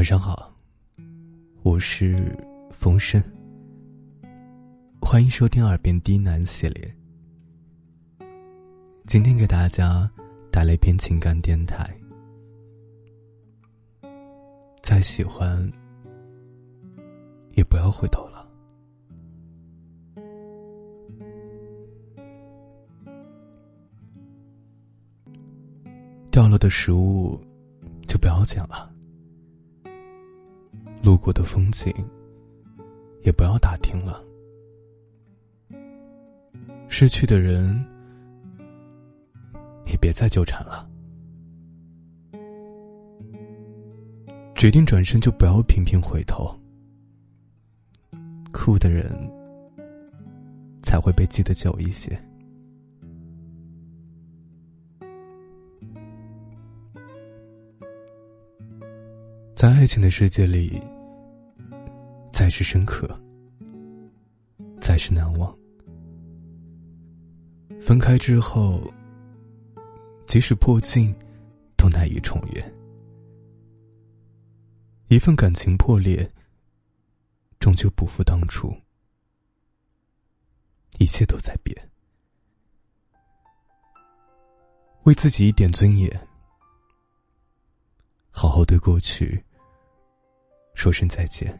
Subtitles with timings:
[0.00, 0.50] 晚上好，
[1.62, 2.34] 我是
[2.70, 3.22] 风声，
[4.98, 6.96] 欢迎收听《耳边低喃》系列。
[9.06, 10.10] 今天给大家
[10.50, 11.94] 带来一篇情感电台。
[14.82, 15.70] 再喜欢，
[17.52, 18.48] 也不要回头了。
[26.30, 27.38] 掉了的食物，
[28.08, 28.90] 就不要捡了。
[31.02, 31.92] 路过的风景，
[33.22, 34.22] 也不要打听了。
[36.88, 37.82] 失去的人，
[39.86, 40.88] 也别再纠缠了。
[44.54, 46.54] 决定转身，就不要频频回头。
[48.52, 49.10] 哭的人，
[50.82, 52.20] 才会被记得久一些。
[59.54, 60.82] 在爱情的世界里，
[62.40, 63.06] 再是深刻，
[64.80, 65.54] 再是难忘。
[67.78, 68.90] 分开之后，
[70.26, 71.14] 即使破镜，
[71.76, 72.74] 都难以重圆。
[75.08, 76.26] 一份感情破裂，
[77.58, 78.74] 终究不复当初。
[80.98, 81.76] 一切都在变，
[85.02, 86.10] 为自己一点尊严，
[88.30, 89.44] 好好对过去。
[90.72, 91.54] 说声再见。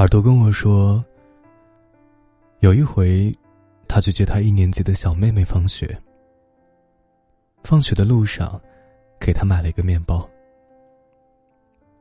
[0.00, 1.04] 耳朵跟我说，
[2.60, 3.30] 有一回，
[3.86, 5.94] 他去接他一年级的小妹妹放学。
[7.64, 8.58] 放学的路上，
[9.20, 10.26] 给他买了一个面包。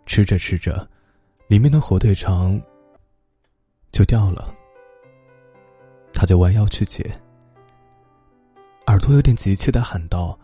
[0.06, 0.88] 吃着吃着，
[1.50, 2.58] 里面的火腿肠
[3.92, 4.56] 就掉了。
[6.14, 7.06] 他就弯腰去捡。
[8.88, 10.40] 耳朵有点急切的喊道：“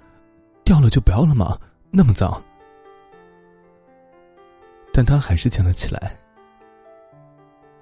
[0.65, 1.57] 掉了就不要了吗？
[1.89, 2.43] 那么脏。”
[4.91, 6.19] 但他还是捡了起来，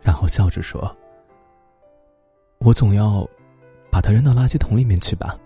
[0.03, 0.96] 然后笑着说
[2.59, 3.28] ：“我总要
[3.90, 5.40] 把它扔到垃圾桶里面去吧。”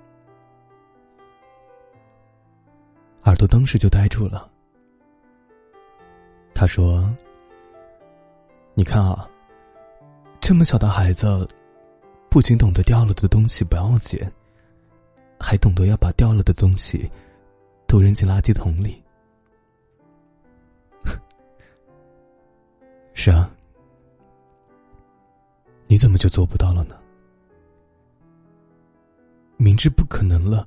[3.26, 4.50] 耳朵当时就呆住了。
[6.54, 7.08] 他说
[8.74, 9.30] ：“你看啊，
[10.42, 11.48] 这么小的孩子，
[12.30, 14.32] 不仅懂得掉了的东西不要捡。”
[15.40, 17.08] 还懂得要把掉了的东西
[17.86, 19.00] 都扔进垃圾桶里。
[23.14, 23.48] 是啊，
[25.98, 26.96] 你怎么就做不到了呢？
[29.58, 30.64] 明知不可能了，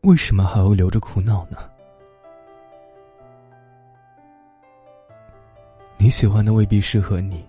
[0.00, 1.58] 为什么还要留着苦恼呢？
[5.96, 7.48] 你喜欢的未必适合你，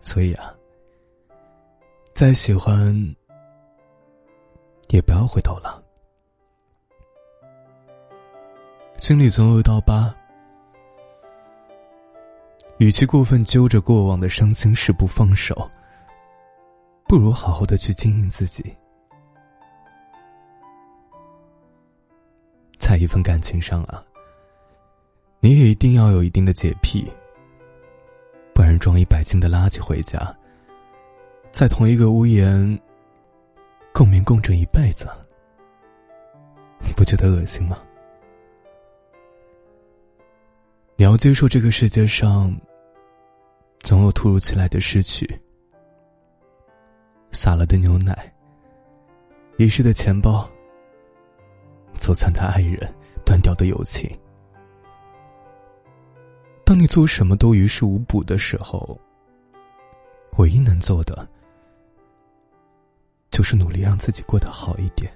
[0.00, 0.54] 所以啊，
[2.14, 2.94] 再喜欢。
[4.90, 5.82] 也不要回头了。
[8.98, 10.14] 心里总有一道疤，
[12.82, 15.70] 与其过分揪着过往的伤心事不放手，
[17.04, 18.74] 不如好好的去经营自己。
[22.80, 24.02] 在一份感情上啊，
[25.38, 27.08] 你也一定要有一定的洁癖，
[28.52, 30.36] 不然装一百斤的垃圾回家，
[31.52, 32.76] 在同一个屋檐。
[33.94, 35.06] 共眠共枕一辈子，
[36.80, 37.78] 你不觉得恶心吗？
[40.96, 42.52] 你要接受这个世界上
[43.82, 45.28] 总有突如其来的失去，
[47.32, 48.32] 洒了的牛奶，
[49.58, 50.48] 遗失的钱包，
[51.96, 52.78] 走散的爱人，
[53.24, 54.08] 断掉的友情。
[56.64, 58.98] 当你做什么都于事无补的时候，
[60.38, 61.28] 唯一能做的。
[63.30, 65.10] 就是努力让自己过得好一点。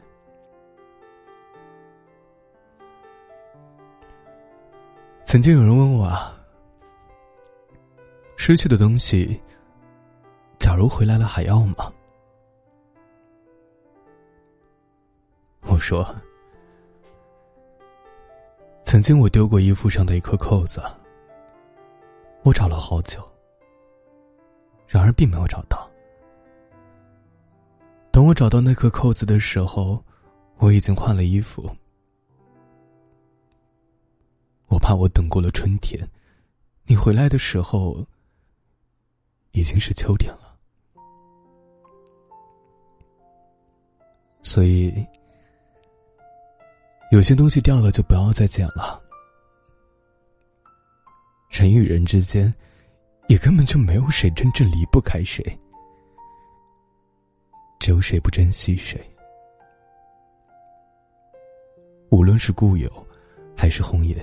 [5.22, 6.35] 曾经有人问我啊，
[8.48, 9.42] 失去的东西，
[10.60, 11.92] 假如回来了还要吗？
[15.62, 16.14] 我说，
[18.84, 20.80] 曾经我丢过衣服上的一颗扣子，
[22.44, 23.20] 我找了好久，
[24.86, 25.90] 然而并没有找到。
[28.12, 30.00] 等我找到那颗扣子的时候，
[30.58, 31.68] 我已经换了衣服。
[34.68, 36.08] 我怕我等过了春天，
[36.84, 38.06] 你回来的时候
[39.56, 40.54] 已经是秋天了。
[44.42, 44.92] 所以，
[47.10, 49.02] 有些东西掉了就不要再捡了。
[51.48, 52.54] 人与人之间，
[53.28, 55.42] 也根本就没有谁真正离不开谁。
[57.80, 59.02] 只有谁不珍惜谁。
[62.10, 62.90] 无论是故友，
[63.56, 64.18] 还是红颜，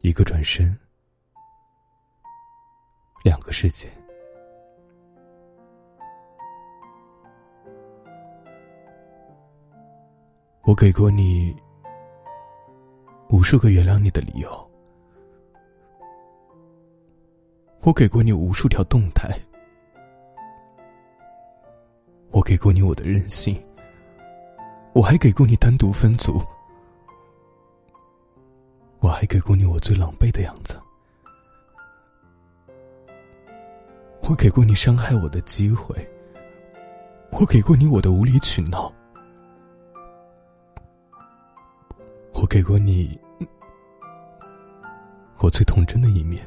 [0.00, 0.74] 一个转身，
[3.22, 3.88] 两个世界。
[10.64, 11.54] 我给过你
[13.28, 14.70] 无数个原谅你的理由，
[17.82, 19.28] 我给过你无数条动态，
[22.30, 23.60] 我给过你我的任性，
[24.94, 26.40] 我还给过你单独分组，
[29.00, 30.80] 我还给过你我最狼狈的样子，
[34.32, 35.94] 我给过你伤害我的机会，
[37.32, 38.90] 我给过你我的无理取闹。
[42.32, 43.20] 我给过你
[45.36, 46.42] 我最童真的一面，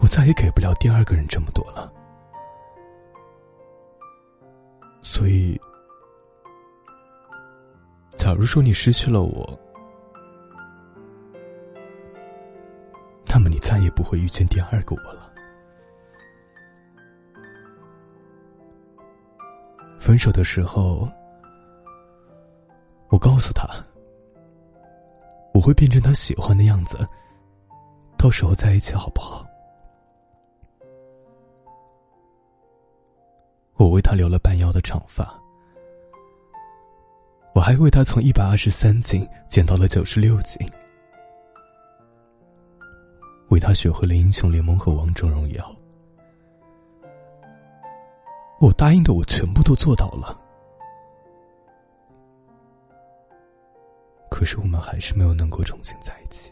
[0.00, 1.92] 我再也给不了第二个人这么多了。
[5.02, 5.60] 所以，
[8.16, 9.60] 假如说你失去了我，
[13.90, 15.30] 不会遇见第二个我了。
[19.98, 21.08] 分手的时候。
[23.12, 23.66] 我告诉他，
[25.52, 26.96] 我会变成他喜欢的样子，
[28.16, 29.44] 到时候在一起好不好？
[33.74, 35.28] 我为他留了半腰的长发，
[37.52, 40.64] 我还为他从一百二十三斤减到了九十六斤，
[43.50, 45.76] 为他学会了英雄联盟和王者荣耀。
[48.60, 50.40] 我答应的，我全部都做到了。
[54.30, 56.50] 可是我们还是没有能够重新在一起。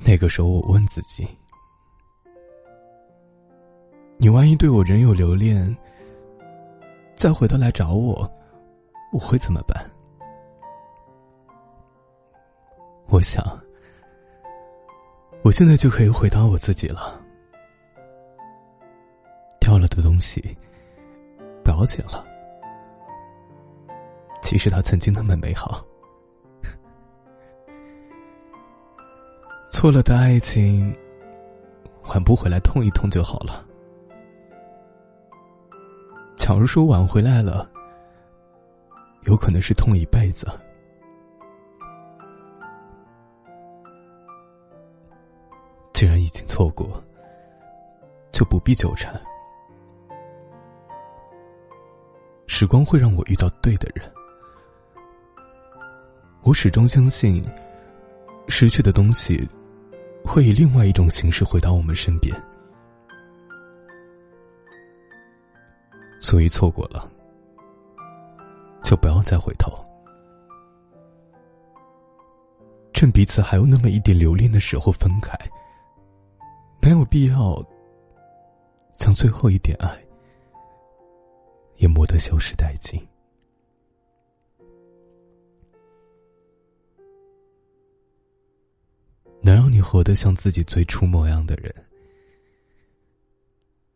[0.00, 1.26] 那个时候，我问自己：
[4.16, 5.76] 你万一对我仍有留恋，
[7.16, 8.30] 再回头来找我，
[9.12, 9.90] 我会怎么办？
[13.08, 13.42] 我想，
[15.42, 17.20] 我现在就可以回答我自己了。
[19.60, 20.56] 掉了的东西。
[21.64, 22.26] 了解了，
[24.42, 25.84] 其实他曾经那么美好。
[29.68, 30.92] 错了的爱情，
[32.06, 33.64] 挽不回来，痛一痛就好了。
[36.36, 37.70] 假如说挽回来了，
[39.22, 40.48] 有可能是痛一辈子。
[45.98, 47.02] 既然已经错过，
[48.30, 49.20] 就不必纠缠。
[52.46, 54.08] 时光会让我遇到对的人。
[56.42, 57.44] 我始终相信，
[58.46, 59.44] 失去的东西
[60.24, 62.32] 会以另外一种形式回到我们身边。
[66.20, 67.10] 所以错过了，
[68.84, 69.72] 就不要再回头。
[72.92, 75.36] 趁彼此还有那么一点留恋的时候分开，
[76.88, 77.62] 没有必要
[78.94, 80.02] 将最后一点爱。
[81.76, 82.98] 也磨得消失殆尽。
[89.42, 91.70] 能让你活得像自己最初模样的人，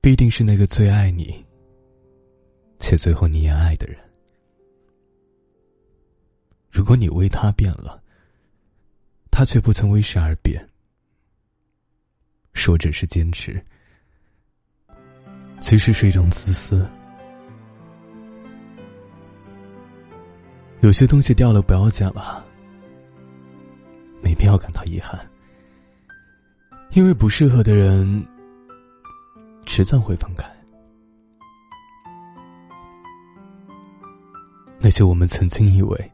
[0.02, 1.43] 必定是那个最爱你，
[2.78, 3.99] 且最后你也爱的人。
[6.71, 8.02] 如果你为他变了，
[9.31, 10.62] 他却不曾为谁而变，
[12.52, 13.61] 说只是坚持，
[15.61, 16.88] 其实是一种自私。
[20.80, 22.44] 有些东西掉了不要捡了，
[24.21, 25.18] 没必要感到遗憾，
[26.90, 28.26] 因为不适合的人
[29.64, 30.44] 迟早会分开。
[34.80, 36.12] 那些我们曾经以为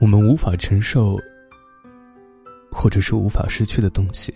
[0.00, 1.18] 我们无法承受，
[2.72, 4.34] 或者是无法失去的东西，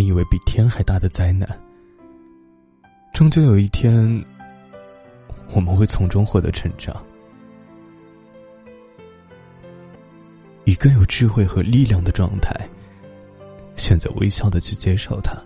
[0.00, 1.48] 以为比天还大的灾难，
[3.12, 4.24] 终究有一天。
[5.52, 6.94] 我们会从中获得成长，
[10.64, 12.54] 以更有智慧和力量的状态，
[13.74, 15.36] 选择微笑的去接受它，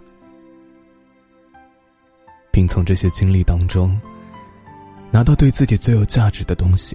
[2.50, 3.98] 并从这些经历当中
[5.10, 6.94] 拿到对自己最有价值的东西。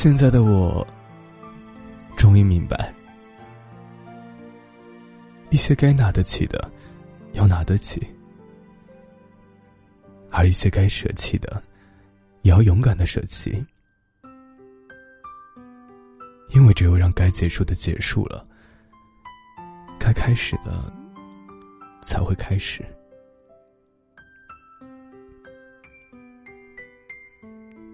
[0.00, 0.86] 现在的我，
[2.16, 2.94] 终于明白。
[5.50, 6.70] 一些该拿得起的，
[7.32, 7.98] 要拿得起；
[10.30, 11.60] 而一些该舍弃的，
[12.42, 13.50] 也要勇敢的舍弃，
[16.50, 18.46] 因为只有让该结束的结束了，
[19.98, 20.92] 该开始的
[22.02, 22.84] 才会开始。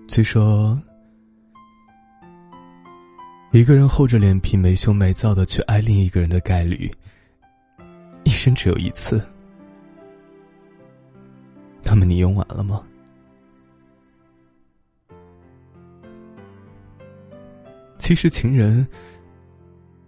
[0.06, 0.78] 据说，
[3.54, 6.90] 一个人厚着脸皮没羞没臊的去爱另一个人的概率，
[8.24, 9.24] 一生只有一次。
[11.84, 12.82] 那么你用完了吗？
[17.96, 18.84] 其实情人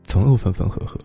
[0.02, 0.98] 总有分分合合，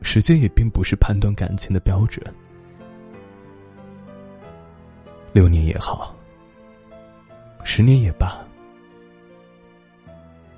[0.00, 2.24] 时间也并不是判断感情的标准。
[5.34, 6.16] 六年也好，
[7.64, 8.42] 十年也罢，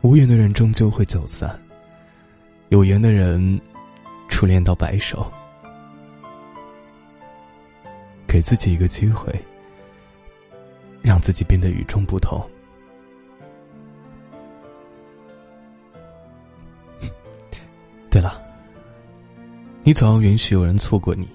[0.07, 1.51] 无缘的人终究会走散，
[2.69, 3.61] 有缘的人
[4.29, 5.29] 初恋到白首。
[8.25, 9.35] 给自己一个机会，
[11.03, 12.41] 让自己变得与众不同。
[18.09, 18.41] 对了，
[19.83, 21.29] 你总要允许有人错过你。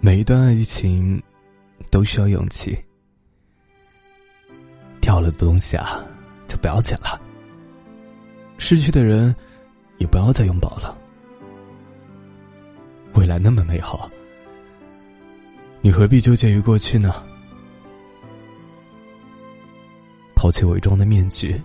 [0.00, 1.22] 每一段爱情
[1.88, 2.76] 都需要勇气。
[5.00, 6.04] 掉了的东西啊，
[6.48, 7.27] 就不要捡了。
[8.58, 9.34] 失去的人，
[9.96, 10.96] 也不要再拥抱了。
[13.14, 14.10] 未来那么美好，
[15.80, 17.24] 你何必纠结于过去呢？
[20.34, 21.60] 抛弃伪装的面具，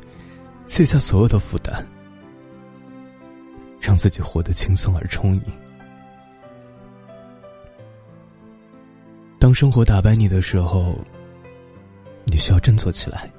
[0.66, 1.86] 卸下所有的负担。
[3.82, 5.42] 让自己活得轻松而充盈。
[9.38, 10.98] 当生活打败你的时候，
[12.24, 13.30] 你需要振作起来，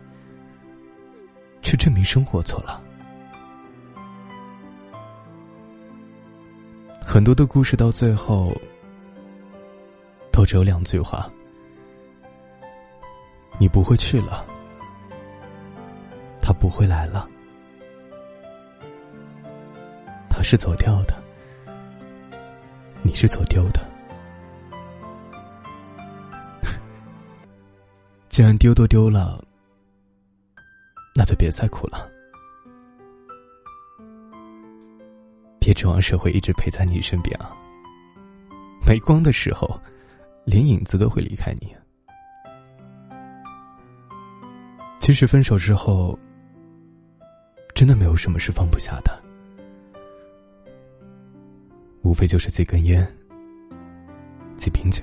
[1.62, 2.83] 去证明生活错了。
[7.14, 8.52] 很多的故事到最后，
[10.32, 11.30] 都只有两句话：
[13.56, 14.44] 你不会去了，
[16.40, 17.28] 他不会来了。
[20.28, 21.14] 他是走掉的，
[23.04, 23.80] 你是走丢的。
[28.28, 29.40] 既然丢都丢了，
[31.14, 32.10] 那就别再哭了。
[35.64, 37.56] 别指望社会一直陪在你身边啊！
[38.86, 39.80] 没光的时候，
[40.44, 41.74] 连影子都会离开你。
[45.00, 46.18] 其实分手之后，
[47.74, 49.24] 真的没有什么是放不下的。
[52.02, 53.02] 无非就是几根烟、
[54.58, 55.02] 几瓶酒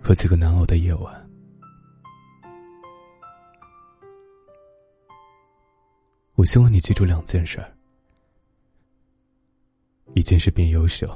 [0.00, 1.30] 和几个难熬的夜晚。
[6.36, 7.70] 我希望你记住两件事儿：
[10.24, 11.08] 件是变优秀，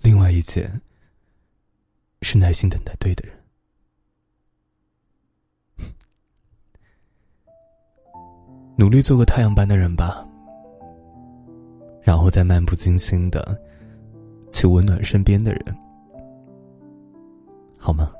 [0.00, 0.80] 另外一件
[2.22, 3.36] 是耐心等待对的人。
[8.78, 10.26] 努力做个太阳般的人吧。
[12.04, 13.56] 然后再漫不经心的
[14.52, 15.62] 去温暖身边的人，
[17.78, 18.12] 好吗？